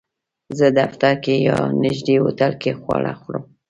زه 0.57 0.67
دفتر 0.79 1.13
کې 1.23 1.33
یا 1.47 1.57
نږدې 1.83 2.15
هوټل 2.23 2.51
کې 2.61 2.71
خواړه 2.81 3.13
خورم 3.21 3.43